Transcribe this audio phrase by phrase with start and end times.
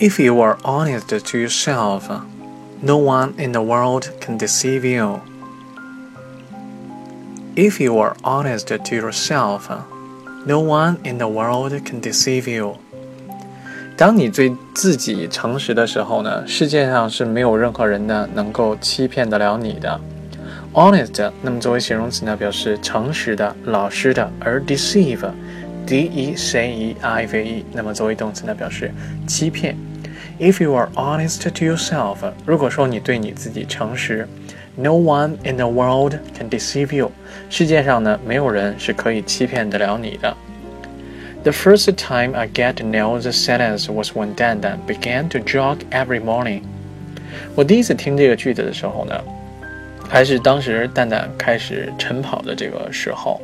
[0.00, 2.10] If you are honest to yourself,
[2.82, 5.20] no one in the world can deceive you.
[7.54, 9.70] If you are honest to yourself,
[10.44, 12.76] no one in the world can deceive you.
[13.96, 19.98] 当你对自己诚实的时候呢，世界上是没有任何人呢能够欺骗得了你的。
[20.74, 28.92] Honest，那么作为形容词呢，表示诚实的、老实的；而 deceive，d e c e i v e，那么作为动词呢，表示
[29.26, 29.74] 欺骗。
[30.40, 34.28] If you are honest to yourself，如果说你对你自己诚实，
[34.76, 37.10] No one in the world can deceive you。
[37.48, 40.36] 世界上呢，没有人是可以欺骗得了你的。
[41.42, 45.78] The first time I get to know the sentence was when Dan Dan began to jog
[45.90, 46.62] every morning。
[47.54, 49.18] 我第一次听这个句子的时候呢，
[50.08, 53.40] 还是当时蛋蛋开始晨跑的这个时候。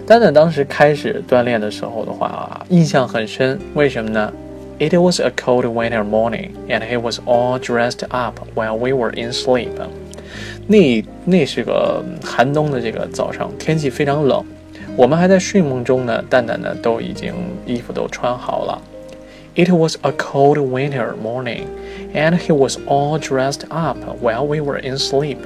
[0.07, 3.59] 丹丹当时开始锻炼的时候的话，印象很深。
[3.75, 4.33] 为什么呢？
[4.79, 9.33] It was a cold winter morning, and he was all dressed up while we were in
[9.33, 9.71] sleep。
[10.67, 14.45] 那那是个寒冬的这个早上，天气非常冷。
[14.97, 17.35] 我们还在睡梦中呢，蛋蛋呢都已经
[17.67, 18.81] 衣服都穿好了。
[19.57, 21.67] It was a cold winter morning,
[22.13, 25.39] and he was all dressed up while we were in sleep.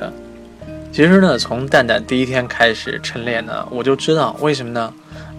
[0.92, 4.94] 其实呢，从蛋蛋第一天开始晨练呢，我就知道为什么呢？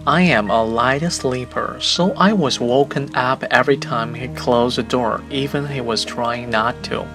[0.06, 4.84] I am a light sleeper, so I was woken up every time he closed the
[4.84, 7.06] door, even he was trying not to.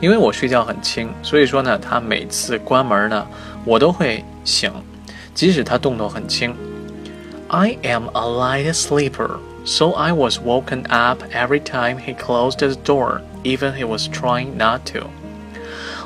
[0.00, 3.26] 因为我睡觉很轻，所以说呢，他每次关门呢，
[3.64, 4.70] 我都会醒。
[5.34, 6.54] 即使他动作很轻。
[7.48, 13.20] I am a light sleeper, so I was woken up every time he closed the door,
[13.44, 15.06] even he was trying not to.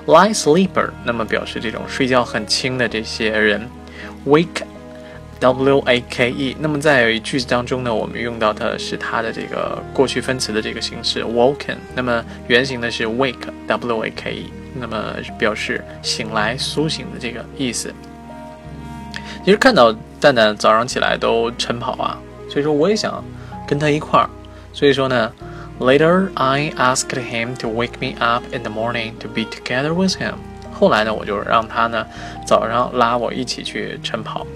[0.07, 3.69] Light sleeper，那么表示这种睡觉很轻的这些人。
[4.27, 4.63] Wake,
[5.43, 17.93] W-A-K-E，那么在句子当中呢，我们用到的是它的这个过去分词的这个形式 woken，那么原型呢是 wake, W-A-K-E，那么表示醒来、苏醒的这个意思。
[19.45, 22.17] 其实看到蛋蛋早上起来都晨跑啊，
[22.49, 23.25] 所以说我也想
[23.67, 24.31] 跟他一块儿。
[24.73, 25.33] 所以说呢
[25.81, 30.35] ，Later I asked him to wake me up in the morning to be together with him。
[30.73, 32.07] 后来呢，我就让他呢
[32.47, 34.47] 早上拉我一起去晨跑。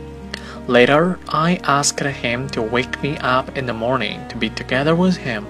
[0.67, 5.17] Later I asked him to wake me up in the morning to be together with
[5.17, 5.43] him。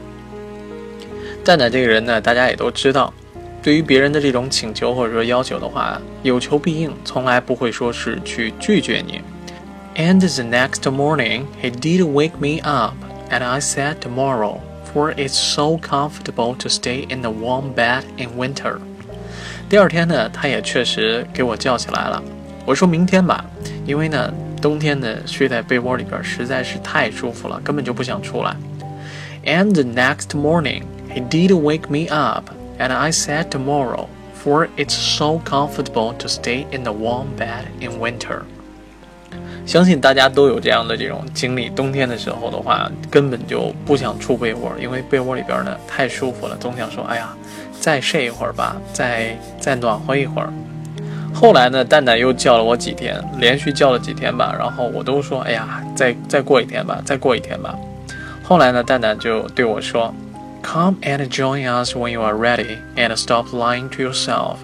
[1.43, 3.13] 蛋蛋这个人呢，大家也都知道，
[3.61, 9.21] 对于别人的这种请求或者说要求的话，有求必应，从来不会说是去拒绝你。
[9.95, 12.93] And the next morning, he did wake me up,
[13.29, 14.59] and I said tomorrow,
[14.93, 18.77] for it's so comfortable to stay in the warm bed in winter.
[19.69, 22.23] 第二天呢，他也确实给我叫起来了。
[22.65, 23.43] 我说明天吧，
[23.85, 24.33] 因为呢，
[24.66, 28.56] 冬天呢睡在被窝里边实在是太舒服了，根本就不想出来。
[29.44, 34.08] And the next morning, he did wake me up, and I said tomorrow,
[34.42, 38.40] for it's so comfortable to stay in the warm bed in winter.
[39.64, 47.32] 相信大家都有这样的这种经历，冬天的时候的话，根本就不想出被窝，因为被窝里边呢太舒服了，总想说，哎呀，
[47.80, 50.52] 再睡一会儿吧，再再暖和一会儿。
[51.38, 57.74] 后来呢，蛋蛋又叫了我几天，连续叫了几天吧，然后我都说，哎呀，再再过一天吧，再过一天吧。
[58.42, 60.14] 后来呢，蛋蛋就对我说
[60.62, 64.56] ，Come and join us when you are ready and stop lying to yourself。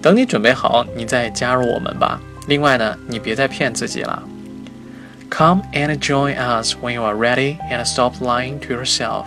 [0.00, 2.20] 等你准备好，你再加入我们吧。
[2.46, 4.22] 另外呢，你别再骗自己了。
[5.28, 9.24] Come and join us when you are ready and stop lying to yourself.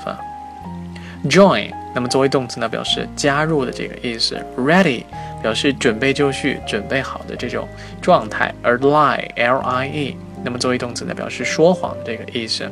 [1.25, 4.37] Join，那么作为动词呢，表示加入的这个意思。
[4.57, 5.03] Ready
[5.43, 7.67] 表示准备就绪、准备好的这种
[8.01, 12.67] 状态，而 lie，L-I-E，那么作为动词呢，表示说谎的这个意思。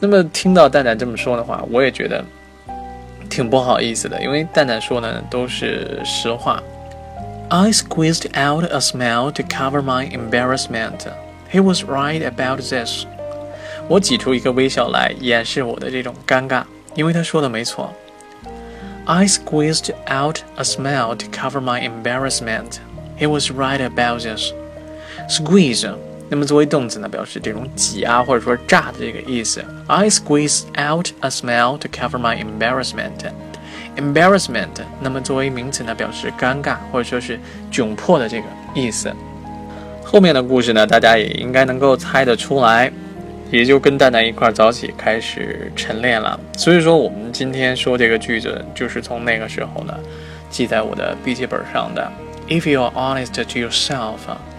[0.00, 2.24] 那么听到蛋蛋这么说的话，我也觉得
[3.28, 6.62] 挺不好意思的，因为蛋蛋说呢都是实话。
[7.48, 11.06] I squeezed out a smile to cover my embarrassment.
[11.52, 13.04] He was right about this.
[13.88, 16.64] 我挤出一个微笑来掩饰我的这种尴尬，
[16.94, 17.92] 因为他说的没错。
[19.05, 22.79] I squeezed out a smile to cover my embarrassment.
[23.17, 24.51] He was right about this.
[25.27, 25.91] Squeeze，
[26.29, 29.63] 那么作为动词呢，表示这种挤啊或者说炸的这个意思。
[29.87, 33.31] I squeezed out a smile to cover my embarrassment.
[33.97, 34.69] embarrassment，
[35.01, 37.39] 那么作为名词呢，表示尴尬或者说是
[37.71, 38.43] 窘迫的这个
[38.75, 39.11] 意思。
[40.03, 42.91] 后面的故事呢，大家也应该能够猜得出来。
[43.50, 46.38] 也就跟蛋蛋一块早起开始晨练了。
[46.56, 49.94] 所以说，我们今天说这个句子，就是从那个时候呢，
[50.50, 52.10] 记在我的笔记本上的。
[52.48, 54.18] If you are honest to yourself,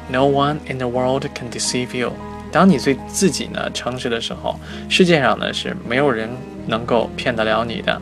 [0.09, 2.13] no one in the world can deceive you。
[2.51, 4.59] 当你对自己呢诚实的时候，
[4.89, 6.29] 世界上呢是没有人
[6.67, 8.01] 能够骗得了你的。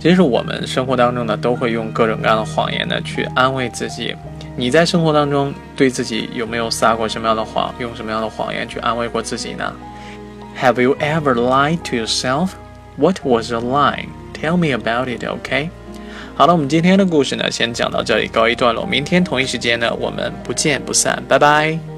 [0.00, 4.14] 其实我们生活当中呢，都会用各种各样的谎言呢去安慰自己。
[4.56, 9.72] 你在生活当中对自己有没有撒过什么样的谎，用什么样的谎言去安慰过自己呢
[10.60, 12.50] ？Have you ever lied to yourself?
[12.96, 14.06] What was the lie?
[14.40, 15.70] Tell me about it, OK?
[16.36, 18.86] 好了，我们今天的故事呢，先讲到这里，告一段落。
[18.86, 21.93] 明天同一时间呢，我们不见不散，拜拜。